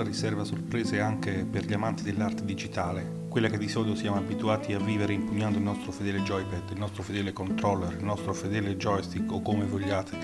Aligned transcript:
letteratura 0.00 0.04
riserva 0.04 0.44
sorprese 0.44 1.00
anche 1.00 1.44
per 1.48 1.64
gli 1.64 1.72
amanti 1.72 2.02
dell'arte 2.02 2.44
digitale, 2.44 3.26
quella 3.28 3.48
che 3.48 3.58
di 3.58 3.68
solito 3.68 3.94
siamo 3.94 4.16
abituati 4.16 4.72
a 4.72 4.78
vivere 4.78 5.12
impugnando 5.12 5.58
il 5.58 5.64
nostro 5.64 5.92
fedele 5.92 6.20
joypad, 6.20 6.70
il 6.70 6.78
nostro 6.78 7.02
fedele 7.02 7.32
controller, 7.32 7.92
il 7.92 8.04
nostro 8.04 8.32
fedele 8.32 8.76
joystick 8.76 9.30
o 9.30 9.42
come 9.42 9.64
vogliate 9.64 10.18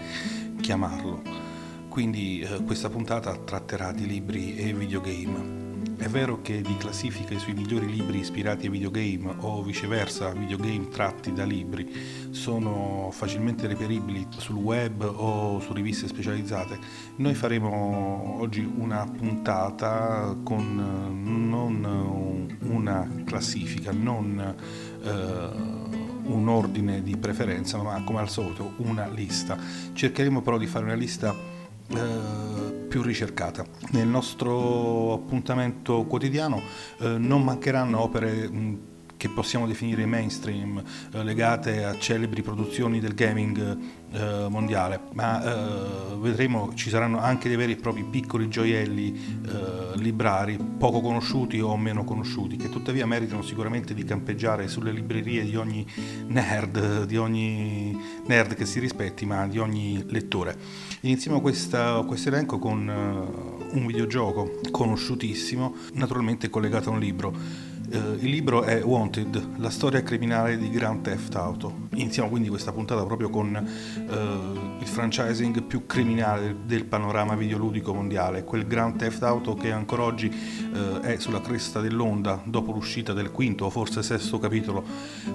chiamarlo. 0.60 1.22
Quindi 1.88 2.40
eh, 2.40 2.62
questa 2.64 2.90
puntata 2.90 3.36
tratterà 3.36 3.92
di 3.92 4.06
libri 4.06 4.56
e 4.56 4.72
videogame. 4.72 5.65
È 5.98 6.08
vero 6.08 6.40
che 6.42 6.60
di 6.60 6.76
i 7.34 7.38
suoi 7.38 7.54
migliori 7.54 7.90
libri 7.90 8.18
ispirati 8.18 8.66
ai 8.66 8.70
videogame 8.70 9.34
o 9.40 9.62
viceversa 9.62 10.30
videogame 10.32 10.88
tratti 10.88 11.32
da 11.32 11.44
libri 11.44 11.90
sono 12.30 13.08
facilmente 13.12 13.66
reperibili 13.66 14.26
sul 14.36 14.56
web 14.56 15.02
o 15.02 15.58
su 15.60 15.72
riviste 15.72 16.06
specializzate, 16.06 16.78
noi 17.16 17.34
faremo 17.34 18.36
oggi 18.40 18.60
una 18.60 19.04
puntata 19.04 20.36
con 20.42 20.76
non 21.24 22.56
una 22.60 23.22
classifica, 23.24 23.90
non 23.92 24.54
uh, 25.02 26.32
un 26.32 26.48
ordine 26.48 27.02
di 27.02 27.16
preferenza, 27.16 27.82
ma 27.82 28.02
come 28.04 28.20
al 28.20 28.28
solito 28.28 28.74
una 28.78 29.06
lista. 29.08 29.56
Cercheremo 29.92 30.42
però 30.42 30.58
di 30.58 30.66
fare 30.66 30.84
una 30.84 30.94
lista 30.94 31.32
uh, 31.32 32.55
più 32.88 33.02
ricercata. 33.02 33.64
Nel 33.92 34.06
nostro 34.06 35.12
appuntamento 35.12 36.04
quotidiano 36.04 36.60
eh, 36.98 37.18
non 37.18 37.42
mancheranno 37.42 38.00
opere 38.00 38.48
mh, 38.48 38.78
che 39.26 39.32
possiamo 39.32 39.66
definire 39.66 40.06
mainstream, 40.06 40.82
eh, 41.12 41.24
legate 41.24 41.84
a 41.84 41.98
celebri 41.98 42.42
produzioni 42.42 43.00
del 43.00 43.14
gaming 43.14 43.78
eh, 44.12 44.46
mondiale, 44.48 45.00
ma 45.14 45.42
eh, 45.42 46.16
vedremo 46.16 46.72
ci 46.74 46.90
saranno 46.90 47.18
anche 47.18 47.48
dei 47.48 47.56
veri 47.56 47.72
e 47.72 47.76
propri 47.76 48.04
piccoli 48.04 48.48
gioielli 48.48 49.40
eh, 49.46 49.98
librari, 49.98 50.58
poco 50.78 51.00
conosciuti 51.00 51.60
o 51.60 51.76
meno 51.76 52.04
conosciuti, 52.04 52.56
che 52.56 52.68
tuttavia 52.68 53.06
meritano 53.06 53.42
sicuramente 53.42 53.94
di 53.94 54.04
campeggiare 54.04 54.68
sulle 54.68 54.92
librerie 54.92 55.44
di 55.44 55.56
ogni 55.56 55.84
nerd, 56.28 57.04
di 57.04 57.16
ogni 57.16 57.98
nerd 58.26 58.54
che 58.54 58.64
si 58.64 58.78
rispetti, 58.78 59.26
ma 59.26 59.46
di 59.48 59.58
ogni 59.58 60.04
lettore. 60.08 60.56
Iniziamo 61.00 61.40
questo 61.40 62.04
elenco 62.26 62.58
con 62.58 62.86
uh, 62.88 63.76
un 63.76 63.86
videogioco 63.86 64.60
conosciutissimo, 64.70 65.74
naturalmente 65.94 66.48
collegato 66.48 66.90
a 66.90 66.92
un 66.92 67.00
libro. 67.00 67.65
Uh, 67.88 68.14
il 68.18 68.30
libro 68.30 68.64
è 68.64 68.82
Wanted, 68.82 69.58
la 69.58 69.70
storia 69.70 70.02
criminale 70.02 70.58
di 70.58 70.70
Grand 70.70 71.02
Theft 71.02 71.34
Auto. 71.36 71.85
Iniziamo 71.96 72.28
quindi 72.28 72.50
questa 72.50 72.72
puntata 72.72 73.04
proprio 73.04 73.30
con 73.30 73.54
uh, 73.54 74.80
il 74.80 74.86
franchising 74.86 75.62
più 75.62 75.86
criminale 75.86 76.54
del 76.66 76.84
panorama 76.84 77.34
videoludico 77.34 77.94
mondiale, 77.94 78.44
quel 78.44 78.66
Grand 78.66 78.98
Theft 78.98 79.22
Auto 79.22 79.54
che 79.54 79.72
ancora 79.72 80.02
oggi 80.02 80.26
uh, 80.26 81.00
è 81.00 81.16
sulla 81.16 81.40
cresta 81.40 81.80
dell'onda 81.80 82.42
dopo 82.44 82.72
l'uscita 82.72 83.14
del 83.14 83.30
quinto 83.30 83.64
o 83.64 83.70
forse 83.70 84.02
sesto 84.02 84.38
capitolo. 84.38 84.84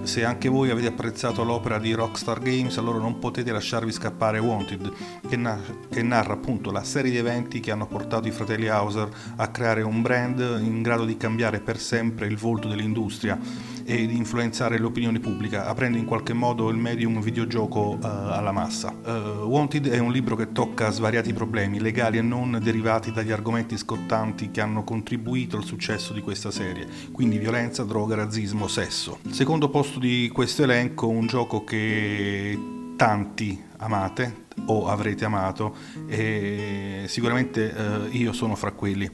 Se 0.04 0.24
anche 0.24 0.50
voi 0.50 0.70
avete 0.70 0.88
apprezzato 0.88 1.44
l'opera 1.44 1.80
di 1.80 1.94
Rockstar 1.94 2.40
Games, 2.40 2.78
allora 2.78 3.00
non 3.00 3.18
potete 3.18 3.52
lasciarvi 3.52 3.92
scappare 3.92 4.38
Wanted, 4.38 4.94
che, 5.28 5.38
na- 5.38 5.60
che 5.90 6.04
narra 6.04 6.34
appunto 6.34 6.72
la 6.72 6.84
serie 6.84 7.10
di 7.10 7.18
eventi 7.18 7.60
che 7.60 7.72
hanno 7.72 7.88
portato 7.88 8.28
i 8.28 8.32
fratelli 8.32 8.68
Hauser 8.68 9.10
a 9.38 9.48
creare 9.48 9.82
un 9.82 10.04
brand 10.04 10.40
in 10.62 10.84
grado 10.84 11.06
di 11.06 11.18
cambiare 11.18 11.60
per 11.60 11.80
sempre 11.80 12.28
il 12.28 12.38
volto 12.38 12.68
dell'industria 12.68 13.40
e 13.92 14.08
di 14.08 14.16
influenzare 14.16 14.78
l'opinione 14.78 15.20
pubblica, 15.20 15.66
aprendo 15.66 15.98
in 15.98 16.06
qualche 16.06 16.32
modo 16.32 16.70
il 16.70 16.78
medium 16.78 17.22
videogioco 17.22 17.98
uh, 18.02 18.06
alla 18.06 18.54
massa. 18.54 18.96
Uh, 19.04 19.44
Wanted 19.44 19.90
è 19.90 19.98
un 19.98 20.14
libro 20.14 20.38
che 20.38 20.54
tocca 20.54 20.90
svariati 20.92 21.34
problemi, 21.34 21.78
legali 21.82 22.18
e 22.18 22.22
non 22.22 22.58
derivati 22.64 23.12
dagli 23.12 23.32
argomenti 23.32 23.78
scottanti 23.78 24.50
che 24.50 24.62
hanno 24.62 24.86
contribuito 24.86 25.58
al 25.58 25.66
successo 25.66 26.14
di 26.14 26.22
questa 26.22 26.52
serie, 26.52 26.88
quindi 27.12 27.38
violenza, 27.38 27.84
droga, 27.84 28.16
razzismo, 28.16 28.70
sesso. 28.70 29.20
Secondo 29.30 29.70
posto 29.70 30.00
di 30.00 30.30
questo 30.32 30.64
elenco, 30.64 31.10
un 31.10 31.28
gioco 31.28 31.66
che 31.66 32.58
tanti 32.96 33.62
amate 33.78 34.46
o 34.68 34.88
avrete 34.88 35.26
amato 35.26 35.76
e 36.08 37.06
sicuramente 37.08 37.74
eh, 37.74 38.08
io 38.12 38.32
sono 38.32 38.56
fra 38.56 38.72
quelli. 38.72 39.10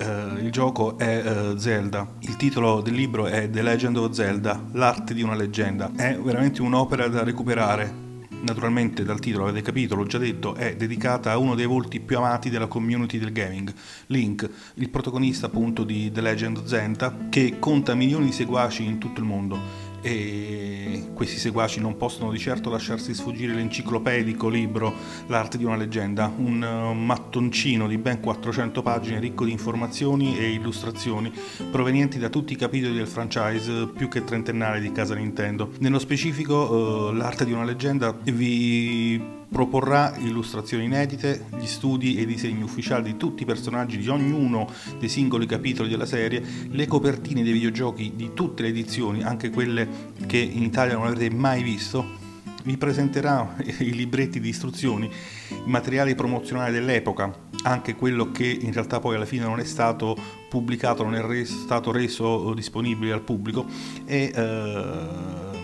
Eh, 0.00 0.44
il 0.44 0.52
gioco 0.52 0.96
è 0.96 1.22
eh, 1.24 1.58
Zelda, 1.58 2.08
il 2.20 2.36
titolo 2.36 2.80
del 2.80 2.94
libro 2.94 3.26
è 3.26 3.50
The 3.50 3.62
Legend 3.62 3.96
of 3.96 4.12
Zelda, 4.12 4.62
l'arte 4.72 5.12
di 5.12 5.22
una 5.22 5.34
leggenda. 5.34 5.90
È 5.96 6.16
veramente 6.16 6.62
un'opera 6.62 7.08
da 7.08 7.24
recuperare. 7.24 8.06
Naturalmente 8.40 9.02
dal 9.02 9.18
titolo 9.18 9.48
avete 9.48 9.62
capito, 9.62 9.96
l'ho 9.96 10.04
già 10.04 10.18
detto, 10.18 10.54
è 10.54 10.76
dedicata 10.76 11.32
a 11.32 11.38
uno 11.38 11.56
dei 11.56 11.66
volti 11.66 11.98
più 11.98 12.18
amati 12.18 12.48
della 12.48 12.68
community 12.68 13.18
del 13.18 13.32
gaming, 13.32 13.74
Link, 14.06 14.48
il 14.74 14.88
protagonista 14.88 15.46
appunto 15.46 15.82
di 15.82 16.12
The 16.12 16.20
Legend 16.20 16.58
of 16.58 16.66
Zelda, 16.66 17.16
che 17.28 17.56
conta 17.58 17.96
milioni 17.96 18.26
di 18.26 18.32
seguaci 18.32 18.84
in 18.84 18.98
tutto 18.98 19.18
il 19.18 19.26
mondo 19.26 19.87
e 20.00 21.10
questi 21.14 21.38
seguaci 21.38 21.80
non 21.80 21.96
possono 21.96 22.30
di 22.30 22.38
certo 22.38 22.70
lasciarsi 22.70 23.14
sfuggire 23.14 23.54
l'enciclopedico 23.54 24.48
libro 24.48 24.94
L'arte 25.26 25.58
di 25.58 25.64
una 25.64 25.76
leggenda, 25.76 26.32
un 26.36 26.62
uh, 26.62 26.92
mattoncino 26.92 27.88
di 27.88 27.98
ben 27.98 28.20
400 28.20 28.82
pagine 28.82 29.18
ricco 29.18 29.44
di 29.44 29.52
informazioni 29.52 30.38
e 30.38 30.50
illustrazioni 30.50 31.32
provenienti 31.70 32.18
da 32.18 32.28
tutti 32.28 32.52
i 32.52 32.56
capitoli 32.56 32.94
del 32.94 33.08
franchise 33.08 33.88
più 33.88 34.08
che 34.08 34.24
trentennale 34.24 34.80
di 34.80 34.92
casa 34.92 35.14
Nintendo. 35.14 35.70
Nello 35.80 35.98
specifico 35.98 36.54
uh, 36.54 37.12
L'arte 37.12 37.44
di 37.44 37.52
una 37.52 37.64
leggenda 37.64 38.16
vi 38.22 39.36
proporrà 39.48 40.14
illustrazioni 40.18 40.84
inedite, 40.84 41.46
gli 41.58 41.66
studi 41.66 42.16
e 42.16 42.22
i 42.22 42.26
disegni 42.26 42.62
ufficiali 42.62 43.12
di 43.12 43.16
tutti 43.16 43.42
i 43.42 43.46
personaggi 43.46 43.96
di 43.96 44.08
ognuno 44.08 44.68
dei 44.98 45.08
singoli 45.08 45.46
capitoli 45.46 45.88
della 45.88 46.06
serie, 46.06 46.42
le 46.70 46.86
copertine 46.86 47.42
dei 47.42 47.52
videogiochi 47.52 48.12
di 48.14 48.32
tutte 48.34 48.62
le 48.62 48.68
edizioni, 48.68 49.22
anche 49.22 49.50
quelle 49.50 49.87
che 50.26 50.38
in 50.38 50.62
Italia 50.62 50.94
non 50.94 51.06
avrete 51.06 51.34
mai 51.34 51.62
visto, 51.62 52.16
vi 52.64 52.76
presenterà 52.76 53.56
i 53.80 53.92
libretti 53.94 54.40
di 54.40 54.48
istruzioni, 54.48 55.06
i 55.06 55.62
materiali 55.70 56.14
promozionali 56.14 56.72
dell'epoca, 56.72 57.32
anche 57.62 57.94
quello 57.94 58.30
che 58.30 58.46
in 58.46 58.72
realtà 58.72 59.00
poi 59.00 59.16
alla 59.16 59.24
fine 59.24 59.44
non 59.44 59.60
è 59.60 59.64
stato 59.64 60.16
pubblicato, 60.48 61.02
non 61.02 61.14
è 61.14 61.44
stato 61.44 61.90
reso 61.92 62.52
disponibile 62.54 63.12
al 63.12 63.22
pubblico 63.22 63.66
e 64.04 64.32
eh, 64.34 65.56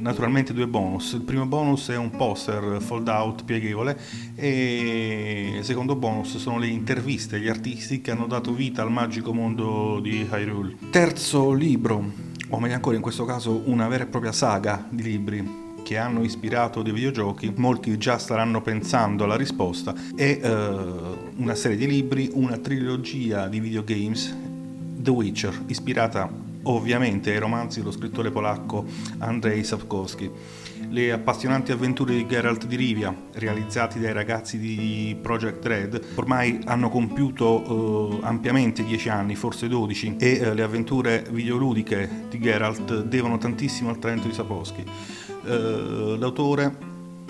naturalmente 0.00 0.52
due 0.52 0.66
bonus. 0.66 1.12
Il 1.12 1.22
primo 1.22 1.46
bonus 1.46 1.88
è 1.88 1.96
un 1.96 2.10
poster 2.10 2.80
fold 2.80 3.08
out 3.08 3.44
pieghevole 3.44 3.98
e 4.34 5.54
il 5.58 5.64
secondo 5.64 5.96
bonus 5.96 6.36
sono 6.38 6.58
le 6.58 6.66
interviste 6.66 7.36
agli 7.36 7.48
artisti 7.48 8.00
che 8.00 8.10
hanno 8.10 8.26
dato 8.26 8.52
vita 8.52 8.82
al 8.82 8.90
magico 8.90 9.32
mondo 9.32 10.00
di 10.00 10.26
Hyrule. 10.30 10.76
Terzo 10.90 11.52
libro, 11.52 12.29
o 12.50 12.58
meglio 12.58 12.74
ancora 12.74 12.96
in 12.96 13.02
questo 13.02 13.24
caso 13.24 13.62
una 13.66 13.88
vera 13.88 14.04
e 14.04 14.06
propria 14.06 14.32
saga 14.32 14.84
di 14.88 15.02
libri 15.02 15.68
che 15.82 15.96
hanno 15.96 16.22
ispirato 16.22 16.82
dei 16.82 16.92
videogiochi, 16.92 17.52
molti 17.56 17.96
già 17.96 18.18
staranno 18.18 18.60
pensando 18.60 19.24
alla 19.24 19.36
risposta, 19.36 19.94
è 20.14 20.38
uh, 20.42 21.32
una 21.36 21.54
serie 21.54 21.76
di 21.76 21.86
libri, 21.86 22.30
una 22.34 22.58
trilogia 22.58 23.48
di 23.48 23.60
videogames, 23.60 24.36
The 24.96 25.10
Witcher, 25.10 25.62
ispirata 25.66 26.30
ovviamente 26.64 27.30
ai 27.30 27.38
romanzi 27.38 27.80
dello 27.80 27.92
scrittore 27.92 28.30
polacco 28.30 28.84
Andrzej 29.18 29.62
Sapkowski. 29.62 30.30
Le 30.88 31.12
appassionanti 31.12 31.72
avventure 31.72 32.14
di 32.14 32.26
Geralt 32.26 32.66
di 32.66 32.74
Rivia, 32.74 33.14
realizzati 33.34 34.00
dai 34.00 34.12
ragazzi 34.12 34.58
di 34.58 35.16
Project 35.20 35.64
Red, 35.64 36.04
ormai 36.14 36.58
hanno 36.64 36.88
compiuto 36.88 38.18
eh, 38.20 38.26
ampiamente 38.26 38.84
10 38.84 39.08
anni, 39.08 39.36
forse 39.36 39.68
12, 39.68 40.16
e 40.18 40.38
eh, 40.38 40.54
le 40.54 40.62
avventure 40.62 41.24
videoludiche 41.30 42.26
di 42.28 42.40
Geralt 42.40 43.04
devono 43.04 43.38
tantissimo 43.38 43.90
al 43.90 43.98
talento 43.98 44.26
di 44.26 44.34
Sapkowski. 44.34 44.84
Eh, 45.44 46.16
l'autore 46.18 46.88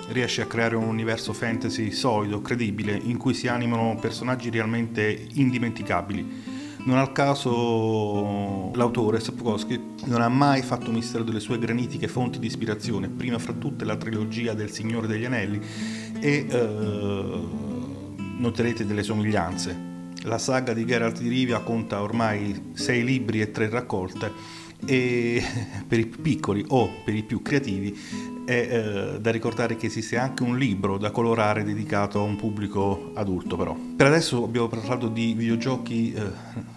riesce 0.09 0.43
a 0.43 0.47
creare 0.47 0.77
un 0.77 0.87
universo 0.87 1.33
fantasy 1.33 1.91
solido, 1.91 2.41
credibile, 2.41 2.99
in 3.01 3.17
cui 3.17 3.35
si 3.35 3.47
animano 3.49 3.97
personaggi 4.01 4.49
realmente 4.51 5.27
indimenticabili 5.35 6.50
non 6.85 6.99
al 6.99 7.13
caso 7.13 8.71
l'autore, 8.75 9.21
Sapkowski, 9.21 9.81
non 10.05 10.23
ha 10.23 10.29
mai 10.29 10.63
fatto 10.63 10.91
mistero 10.91 11.25
delle 11.25 11.41
sue 11.41 11.59
granitiche 11.59 12.09
fonti 12.09 12.39
di 12.39 12.47
ispirazione, 12.47 13.09
prima 13.09 13.39
fra 13.39 13.53
tutte 13.53 13.85
la 13.85 13.97
trilogia 13.97 14.55
del 14.55 14.71
Signore 14.71 15.07
degli 15.07 15.25
Anelli 15.25 15.61
e 16.21 16.47
eh, 16.49 17.41
noterete 18.39 18.87
delle 18.87 19.03
somiglianze. 19.03 19.89
La 20.25 20.39
saga 20.39 20.73
di 20.73 20.85
Geralt 20.85 21.21
di 21.21 21.29
Rivia 21.29 21.61
conta 21.61 22.03
ormai 22.03 22.73
sei 22.75 23.05
libri 23.05 23.41
e 23.41 23.51
tre 23.51 23.69
raccolte 23.69 24.33
e 24.85 25.43
per 25.87 25.99
i 25.99 26.07
più 26.07 26.21
piccoli 26.21 26.65
o 26.69 26.91
per 27.05 27.15
i 27.15 27.23
più 27.23 27.43
creativi 27.43 27.99
è 28.45 28.53
eh, 29.15 29.21
da 29.21 29.31
ricordare 29.31 29.77
che 29.77 29.87
esiste 29.87 30.17
anche 30.17 30.43
un 30.43 30.57
libro 30.57 30.99
da 30.99 31.11
colorare 31.11 31.65
dedicato 31.65 32.19
a 32.19 32.23
un 32.23 32.37
pubblico 32.37 33.11
adulto 33.15 33.57
però. 33.57 33.77
Per 33.97 34.07
adesso 34.07 34.45
abbiamo 34.45 34.69
parlato 34.69 35.09
di 35.09 35.33
videogiochi, 35.35 36.13
eh, 36.13 36.23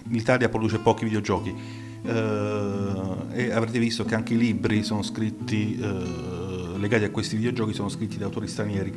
l'Italia 0.10 0.50
produce 0.50 0.80
pochi 0.80 1.06
videogiochi 1.06 1.56
eh, 2.04 3.16
e 3.32 3.52
avrete 3.52 3.80
visto 3.80 4.04
che 4.04 4.16
anche 4.16 4.34
i 4.34 4.38
libri 4.38 4.84
sono 4.84 5.02
scritti 5.02 5.80
eh, 5.80 6.33
legati 6.84 7.06
a 7.06 7.10
questi 7.10 7.38
videogiochi 7.38 7.74
sono 7.74 7.90
scritti 7.90 8.18
da 8.18 8.26
autori 8.26 8.48
stranieri. 8.48 8.94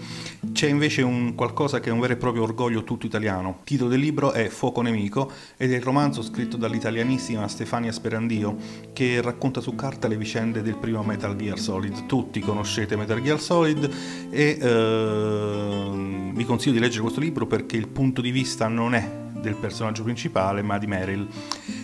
C'è 0.52 0.68
invece 0.68 1.02
un 1.02 1.34
qualcosa 1.34 1.80
che 1.80 1.88
è 1.88 1.92
un 1.92 2.00
vero 2.00 2.12
e 2.12 2.16
proprio 2.16 2.42
orgoglio 2.42 2.84
tutto 2.84 3.06
italiano. 3.06 3.58
Il 3.60 3.64
titolo 3.64 3.90
del 3.90 4.00
libro 4.00 4.32
è 4.32 4.48
Fuoco 4.48 4.82
Nemico 4.82 5.30
ed 5.56 5.72
è 5.72 5.76
il 5.76 5.82
romanzo 5.82 6.22
scritto 6.22 6.56
dall'italianissima 6.56 7.46
Stefania 7.48 7.92
Sperandio 7.92 8.56
che 8.92 9.20
racconta 9.22 9.60
su 9.60 9.74
carta 9.74 10.08
le 10.08 10.16
vicende 10.16 10.62
del 10.62 10.76
primo 10.76 11.02
Metal 11.02 11.36
Gear 11.36 11.58
Solid. 11.58 12.06
Tutti 12.06 12.40
conoscete 12.40 12.96
Metal 12.96 13.22
Gear 13.22 13.40
Solid 13.40 13.88
e 14.30 14.58
eh, 14.60 16.30
vi 16.34 16.44
consiglio 16.44 16.74
di 16.74 16.80
leggere 16.80 17.02
questo 17.02 17.20
libro 17.20 17.46
perché 17.46 17.76
il 17.76 17.88
punto 17.88 18.20
di 18.20 18.32
vista 18.32 18.66
non 18.66 18.94
è 18.94 19.24
del 19.40 19.54
personaggio 19.54 20.02
principale, 20.02 20.62
ma 20.62 20.76
di 20.78 20.86
Meryl. 20.86 21.28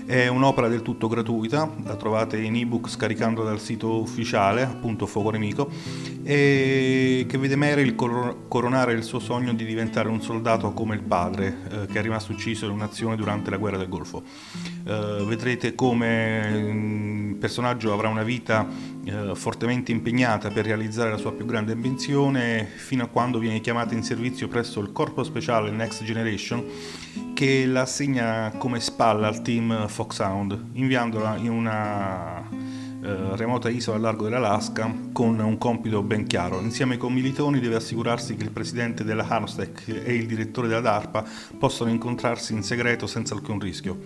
È 0.04 0.26
un'opera 0.26 0.68
del 0.68 0.82
tutto 0.82 1.06
gratuita, 1.06 1.70
la 1.84 1.96
trovate 1.96 2.36
in 2.38 2.56
ebook 2.56 2.88
scaricando 2.88 3.44
dal 3.44 3.60
sito 3.60 4.00
ufficiale, 4.00 4.62
appunto 4.62 5.06
Fuoco 5.06 5.30
Nemico, 5.30 5.70
e 6.24 7.24
che 7.28 7.38
vede 7.38 7.56
Meryl 7.56 7.94
coronare 7.94 8.92
il 8.92 9.04
suo 9.04 9.20
sogno 9.20 9.54
di 9.54 9.64
diventare 9.64 10.08
un 10.08 10.20
soldato 10.20 10.72
come 10.72 10.96
il 10.96 11.02
padre, 11.02 11.56
eh, 11.70 11.86
che 11.86 12.00
è 12.00 12.02
rimasto 12.02 12.32
ucciso 12.32 12.66
in 12.66 12.72
un'azione 12.72 13.16
durante 13.16 13.50
la 13.50 13.56
guerra 13.56 13.76
del 13.76 13.88
Golfo. 13.88 14.22
Eh, 14.84 15.24
vedrete 15.24 15.74
come 15.74 16.72
mm, 16.72 17.30
il 17.30 17.36
personaggio 17.36 17.92
avrà 17.92 18.08
una 18.08 18.24
vita 18.24 18.66
eh, 19.04 19.34
fortemente 19.34 19.92
impegnata 19.92 20.50
per 20.50 20.64
realizzare 20.64 21.10
la 21.10 21.16
sua 21.16 21.32
più 21.32 21.44
grande 21.44 21.72
ambizione 21.72 22.64
fino 22.64 23.04
a 23.04 23.06
quando 23.06 23.38
viene 23.38 23.60
chiamata 23.60 23.94
in 23.94 24.02
servizio 24.02 24.48
presso 24.48 24.80
il 24.80 24.92
corpo 24.92 25.22
speciale 25.22 25.70
Next 25.70 26.02
Generation 26.02 26.64
che 27.34 27.66
la 27.66 27.82
assegna 27.82 28.52
come 28.58 28.80
spalla 28.80 29.28
al 29.28 29.42
team 29.42 29.88
Foxhound, 29.88 30.70
inviandola 30.74 31.36
in 31.36 31.50
una 31.50 32.48
eh, 33.04 33.36
remota 33.36 33.68
isola 33.68 33.96
al 33.96 34.02
largo 34.02 34.24
dell'Alaska 34.24 34.94
con 35.12 35.38
un 35.40 35.58
compito 35.58 36.02
ben 36.02 36.24
chiaro. 36.26 36.60
Insieme 36.60 36.92
ai 36.92 36.98
commilitoni 36.98 37.58
deve 37.58 37.74
assicurarsi 37.74 38.36
che 38.36 38.44
il 38.44 38.52
presidente 38.52 39.02
della 39.02 39.26
Hanostec 39.26 39.88
e 39.88 40.14
il 40.14 40.26
direttore 40.26 40.68
della 40.68 40.80
DARPA 40.80 41.24
possano 41.58 41.90
incontrarsi 41.90 42.52
in 42.52 42.62
segreto 42.62 43.06
senza 43.08 43.34
alcun 43.34 43.58
rischio. 43.58 43.98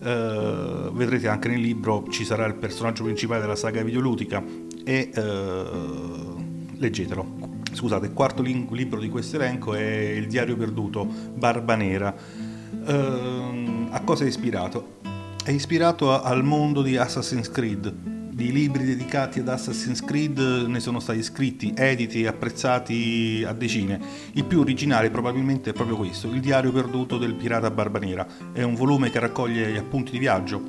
Uh, 0.00 0.90
vedrete 0.92 1.28
anche 1.28 1.48
nel 1.48 1.60
libro 1.60 2.06
ci 2.08 2.24
sarà 2.24 2.46
il 2.46 2.54
personaggio 2.54 3.04
principale 3.04 3.42
della 3.42 3.54
saga 3.54 3.82
videoludica 3.82 4.42
e 4.84 5.10
uh, 5.14 6.42
leggetelo. 6.78 7.49
Scusate, 7.72 8.06
il 8.06 8.12
quarto 8.12 8.42
libro 8.42 9.00
di 9.00 9.08
questo 9.08 9.36
elenco 9.36 9.74
è 9.74 9.80
Il 9.80 10.26
diario 10.26 10.56
perduto, 10.56 11.04
Barba 11.04 11.74
Nera 11.74 12.48
Uh, 12.72 13.88
a 13.90 14.00
cosa 14.02 14.24
è 14.24 14.28
ispirato? 14.28 14.98
È 15.44 15.50
ispirato 15.50 16.12
a, 16.12 16.22
al 16.22 16.44
mondo 16.44 16.82
di 16.82 16.96
Assassin's 16.96 17.50
Creed. 17.50 17.92
Di 18.30 18.52
libri 18.52 18.84
dedicati 18.84 19.40
ad 19.40 19.48
Assassin's 19.48 20.02
Creed 20.02 20.38
ne 20.38 20.80
sono 20.80 21.00
stati 21.00 21.22
scritti, 21.22 21.74
editi 21.76 22.22
e 22.22 22.28
apprezzati 22.28 23.44
a 23.46 23.52
decine. 23.52 24.00
Il 24.32 24.44
più 24.44 24.60
originale 24.60 25.10
probabilmente 25.10 25.70
è 25.70 25.72
proprio 25.72 25.96
questo, 25.96 26.28
Il 26.28 26.40
diario 26.40 26.72
perduto 26.72 27.18
del 27.18 27.34
pirata 27.34 27.70
Barba 27.70 27.98
Nera. 27.98 28.26
È 28.52 28.62
un 28.62 28.74
volume 28.74 29.10
che 29.10 29.18
raccoglie 29.18 29.72
gli 29.72 29.76
appunti 29.76 30.12
di 30.12 30.18
viaggio 30.18 30.62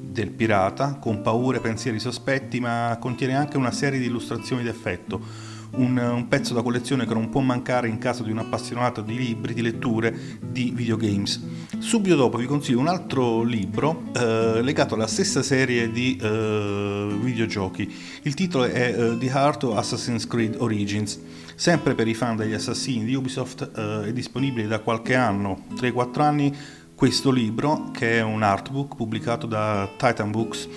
del 0.00 0.30
pirata, 0.30 0.98
con 1.00 1.22
paure 1.22 1.60
pensieri 1.60 1.98
sospetti, 1.98 2.60
ma 2.60 2.96
contiene 3.00 3.34
anche 3.34 3.56
una 3.56 3.72
serie 3.72 3.98
di 3.98 4.06
illustrazioni 4.06 4.62
d'effetto 4.62 5.48
un, 5.72 5.96
un, 5.96 6.28
pezzo 6.28 6.54
da 6.54 6.62
collezione 6.62 7.06
che 7.06 7.14
non 7.14 7.28
può 7.28 7.40
mancare 7.40 7.88
in 7.88 7.98
caso 7.98 8.22
di 8.22 8.30
un 8.30 8.38
appassionato 8.38 9.00
di 9.00 9.16
libri, 9.16 9.54
di 9.54 9.62
letture, 9.62 10.14
di 10.40 10.72
videogames. 10.74 11.40
Subito 11.78 12.16
dopo 12.16 12.36
vi 12.36 12.46
consiglio 12.46 12.78
un 12.78 12.88
altro 12.88 13.42
libro 13.42 14.04
eh, 14.14 14.60
legato 14.62 14.94
alla 14.94 15.06
stessa 15.06 15.42
serie 15.42 15.90
di 15.90 16.18
eh, 16.20 17.16
videogiochi. 17.20 17.92
Il 18.22 18.34
titolo 18.34 18.64
è 18.64 18.94
eh, 18.96 19.18
The 19.18 19.26
Heart 19.26 19.64
of 19.64 19.76
Assassin's 19.76 20.26
Creed 20.26 20.56
Origins. 20.58 21.18
Sempre 21.54 21.94
per 21.94 22.08
i 22.08 22.14
fan 22.14 22.36
degli 22.36 22.54
assassini 22.54 23.04
di 23.04 23.14
Ubisoft 23.14 23.70
eh, 23.76 24.08
è 24.08 24.12
disponibile 24.12 24.66
da 24.66 24.78
qualche 24.80 25.14
anno, 25.14 25.66
3-4 25.74 26.20
anni, 26.22 26.56
questo 27.00 27.30
libro, 27.30 27.90
che 27.92 28.18
è 28.18 28.22
un 28.22 28.42
artbook 28.42 28.94
pubblicato 28.94 29.46
da 29.46 29.88
Titan 29.96 30.30
Books, 30.30 30.68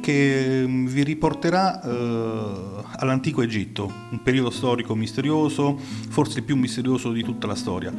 che 0.00 0.62
mm, 0.64 0.86
vi 0.86 1.02
riporterà 1.02 1.82
eh, 1.82 2.84
all'antico 2.98 3.42
Egitto, 3.42 3.92
un 4.10 4.22
periodo 4.22 4.50
storico 4.50 4.94
misterioso, 4.94 5.76
forse 5.76 6.38
il 6.38 6.44
più 6.44 6.54
misterioso 6.54 7.10
di 7.10 7.24
tutta 7.24 7.48
la 7.48 7.56
storia. 7.56 7.92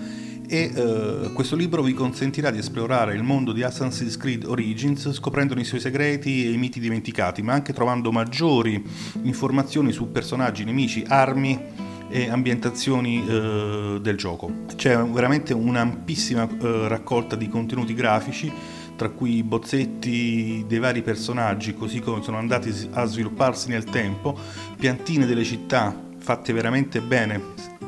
E 0.47 0.71
eh, 0.73 1.31
questo 1.33 1.57
libro 1.57 1.81
vi 1.81 1.93
consentirà 1.93 2.51
di 2.51 2.59
esplorare 2.59 3.15
il 3.15 3.23
mondo 3.23 3.51
di 3.51 3.63
Assassin's 3.63 4.15
Creed 4.15 4.45
Origins 4.45 5.11
scoprendo 5.11 5.53
i 5.59 5.65
suoi 5.65 5.81
segreti 5.81 6.45
e 6.45 6.51
i 6.53 6.57
miti 6.57 6.79
dimenticati, 6.79 7.41
ma 7.41 7.51
anche 7.51 7.73
trovando 7.73 8.13
maggiori 8.13 8.81
informazioni 9.23 9.91
su 9.91 10.09
personaggi, 10.09 10.63
nemici, 10.63 11.03
armi 11.05 11.82
e 12.09 12.29
ambientazioni 12.29 13.25
eh, 13.27 13.99
del 14.01 14.17
gioco. 14.17 14.51
C'è 14.75 14.97
veramente 14.97 15.53
un'ampissima 15.53 16.47
eh, 16.47 16.87
raccolta 16.87 17.35
di 17.35 17.47
contenuti 17.47 17.93
grafici, 17.93 18.51
tra 18.95 19.09
cui 19.09 19.43
bozzetti 19.43 20.63
dei 20.67 20.79
vari 20.79 21.01
personaggi, 21.01 21.73
così 21.73 21.99
come 21.99 22.21
sono 22.21 22.37
andati 22.37 22.71
a 22.91 23.05
svilupparsi 23.05 23.69
nel 23.69 23.83
tempo, 23.85 24.37
piantine 24.77 25.25
delle 25.25 25.43
città 25.43 25.95
fatte 26.17 26.53
veramente 26.53 27.01
bene, 27.01 27.41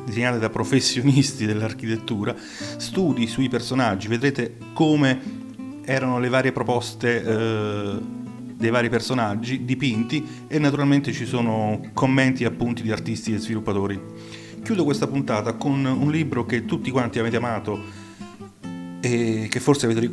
disegnate 0.06 0.40
da 0.40 0.50
professionisti 0.50 1.46
dell'architettura, 1.48 2.36
studi 2.78 3.28
sui 3.28 3.50
personaggi, 3.50 4.08
vedrete 4.08 4.58
come 4.74 5.44
erano 5.86 6.20
le 6.20 6.30
varie 6.30 6.52
proposte 6.52 7.24
eh, 7.24 8.24
dei 8.56 8.70
vari 8.70 8.90
personaggi 8.90 9.66
dipinti 9.66 10.26
e 10.48 10.60
naturalmente 10.60 11.12
ci 11.12 11.26
sono 11.26 11.82
commenti 11.94 12.44
e 12.44 12.48
appunti 12.48 12.82
di 12.82 12.92
artisti 12.92 13.34
e 13.34 13.38
sviluppatori. 13.38 14.00
Chiudo 14.64 14.84
questa 14.84 15.08
puntata 15.08 15.54
con 15.54 15.86
un 15.86 16.10
libro 16.10 16.46
che 16.46 16.66
tutti 16.66 16.90
quanti 16.90 17.20
avete 17.20 17.36
amato 17.36 17.80
e 19.00 19.48
che 19.50 19.60
forse 19.60 19.86
avete 19.86 20.12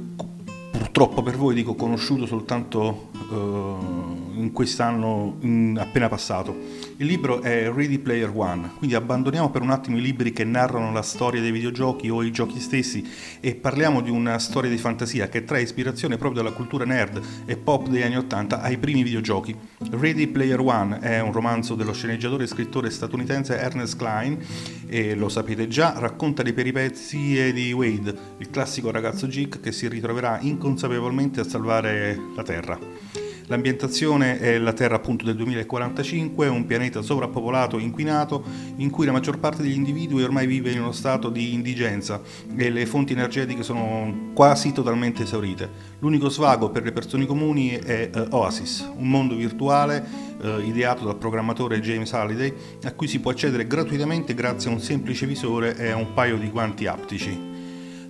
purtroppo 0.70 1.22
per 1.22 1.36
voi 1.36 1.54
dico 1.54 1.74
conosciuto 1.74 2.26
soltanto 2.26 3.10
uh, 3.30 4.11
in 4.34 4.52
quest'anno 4.52 5.36
in 5.40 5.76
appena 5.78 6.08
passato. 6.08 6.56
Il 6.96 7.06
libro 7.06 7.42
è 7.42 7.70
Ready 7.72 7.98
Player 7.98 8.30
One, 8.32 8.72
quindi 8.78 8.94
abbandoniamo 8.94 9.50
per 9.50 9.62
un 9.62 9.70
attimo 9.70 9.96
i 9.96 10.00
libri 10.00 10.32
che 10.32 10.44
narrano 10.44 10.92
la 10.92 11.02
storia 11.02 11.40
dei 11.40 11.50
videogiochi 11.50 12.08
o 12.08 12.22
i 12.22 12.30
giochi 12.30 12.60
stessi 12.60 13.04
e 13.40 13.54
parliamo 13.54 14.00
di 14.00 14.10
una 14.10 14.38
storia 14.38 14.70
di 14.70 14.78
fantasia 14.78 15.28
che 15.28 15.44
trae 15.44 15.62
ispirazione 15.62 16.16
proprio 16.16 16.42
dalla 16.42 16.54
cultura 16.54 16.84
nerd 16.84 17.20
e 17.44 17.56
pop 17.56 17.88
degli 17.88 18.02
anni 18.02 18.16
Ottanta 18.16 18.60
ai 18.60 18.78
primi 18.78 19.02
videogiochi. 19.02 19.56
Ready 19.90 20.28
Player 20.28 20.60
One 20.60 21.00
è 21.00 21.20
un 21.20 21.32
romanzo 21.32 21.74
dello 21.74 21.92
sceneggiatore 21.92 22.44
e 22.44 22.46
scrittore 22.46 22.90
statunitense 22.90 23.58
Ernest 23.58 23.96
Klein 23.96 24.38
e 24.86 25.14
lo 25.14 25.28
sapete 25.28 25.68
già, 25.68 25.94
racconta 25.96 26.42
le 26.42 26.52
peripezie 26.52 27.52
di 27.52 27.72
Wade, 27.72 28.14
il 28.38 28.50
classico 28.50 28.90
ragazzo 28.90 29.26
geek 29.26 29.60
che 29.60 29.72
si 29.72 29.88
ritroverà 29.88 30.38
inconsapevolmente 30.40 31.40
a 31.40 31.44
salvare 31.44 32.18
la 32.36 32.42
Terra. 32.42 33.21
L'ambientazione 33.46 34.38
è 34.38 34.58
la 34.58 34.72
Terra 34.72 34.96
appunto 34.96 35.24
del 35.24 35.36
2045, 35.36 36.46
un 36.46 36.64
pianeta 36.64 37.02
sovrappopolato 37.02 37.78
e 37.78 37.82
inquinato 37.82 38.44
in 38.76 38.90
cui 38.90 39.04
la 39.04 39.12
maggior 39.12 39.38
parte 39.38 39.62
degli 39.62 39.74
individui 39.74 40.22
ormai 40.22 40.46
vive 40.46 40.70
in 40.70 40.80
uno 40.80 40.92
stato 40.92 41.28
di 41.28 41.52
indigenza 41.52 42.20
e 42.56 42.70
le 42.70 42.86
fonti 42.86 43.12
energetiche 43.12 43.62
sono 43.62 44.30
quasi 44.32 44.72
totalmente 44.72 45.24
esaurite. 45.24 45.68
L'unico 45.98 46.28
svago 46.28 46.70
per 46.70 46.84
le 46.84 46.92
persone 46.92 47.26
comuni 47.26 47.70
è 47.70 48.10
uh, 48.14 48.26
Oasis, 48.30 48.88
un 48.96 49.08
mondo 49.08 49.34
virtuale 49.34 50.04
uh, 50.40 50.60
ideato 50.60 51.04
dal 51.04 51.16
programmatore 51.16 51.80
James 51.80 52.12
Halliday 52.12 52.54
a 52.84 52.92
cui 52.92 53.08
si 53.08 53.20
può 53.20 53.32
accedere 53.32 53.66
gratuitamente 53.66 54.34
grazie 54.34 54.70
a 54.70 54.74
un 54.74 54.80
semplice 54.80 55.26
visore 55.26 55.76
e 55.76 55.90
a 55.90 55.96
un 55.96 56.14
paio 56.14 56.36
di 56.38 56.48
guanti 56.48 56.86
aptici. 56.86 57.50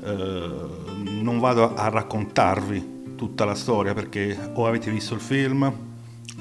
Uh, 0.03 0.91
non 1.23 1.39
vado 1.39 1.75
a 1.75 1.89
raccontarvi 1.89 2.92
tutta 3.23 3.45
la 3.45 3.55
storia 3.55 3.95
perché 3.95 4.37
o 4.55 4.67
avete 4.67 4.91
visto 4.91 5.15
il 5.15 5.21
film 5.21 5.73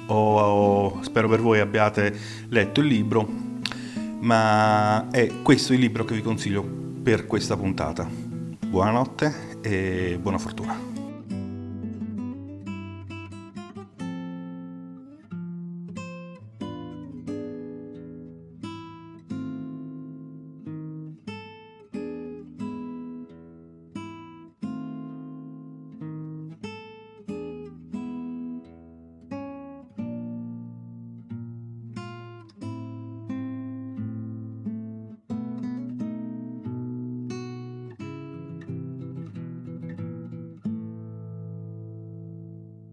o, 0.08 0.40
o 0.40 1.04
spero 1.04 1.30
per 1.30 1.40
voi 1.40 1.60
abbiate 1.60 2.12
letto 2.48 2.80
il 2.80 2.88
libro, 2.88 3.30
ma 4.22 5.08
è 5.12 5.32
questo 5.44 5.74
il 5.74 5.80
libro 5.80 6.06
che 6.06 6.16
vi 6.16 6.24
consiglio 6.24 6.64
per 6.64 7.28
questa 7.28 7.56
puntata. 7.56 8.10
Buonanotte 8.10 9.60
e 9.62 10.18
buona 10.20 10.40
fortuna. 10.40 10.91